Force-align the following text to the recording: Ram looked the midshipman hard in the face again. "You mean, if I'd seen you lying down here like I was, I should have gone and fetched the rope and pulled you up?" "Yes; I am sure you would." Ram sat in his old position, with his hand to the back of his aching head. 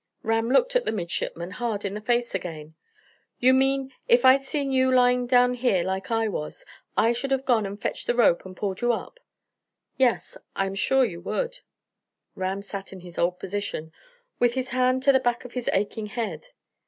Ram 0.23 0.49
looked 0.49 0.73
the 0.73 0.91
midshipman 0.91 1.51
hard 1.51 1.85
in 1.85 1.93
the 1.93 2.01
face 2.01 2.33
again. 2.33 2.73
"You 3.37 3.53
mean, 3.53 3.93
if 4.07 4.25
I'd 4.25 4.41
seen 4.41 4.71
you 4.71 4.91
lying 4.91 5.27
down 5.27 5.53
here 5.53 5.83
like 5.83 6.09
I 6.09 6.27
was, 6.27 6.65
I 6.97 7.11
should 7.11 7.29
have 7.29 7.45
gone 7.45 7.67
and 7.67 7.79
fetched 7.79 8.07
the 8.07 8.15
rope 8.15 8.43
and 8.43 8.57
pulled 8.57 8.81
you 8.81 8.93
up?" 8.93 9.19
"Yes; 9.97 10.37
I 10.55 10.65
am 10.65 10.73
sure 10.73 11.05
you 11.05 11.21
would." 11.21 11.59
Ram 12.33 12.63
sat 12.63 12.91
in 12.91 13.01
his 13.01 13.19
old 13.19 13.37
position, 13.37 13.91
with 14.39 14.55
his 14.55 14.69
hand 14.69 15.03
to 15.03 15.11
the 15.11 15.19
back 15.19 15.45
of 15.45 15.53
his 15.53 15.69
aching 15.71 16.07
head. 16.07 16.47